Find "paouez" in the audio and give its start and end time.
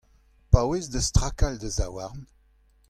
0.51-0.85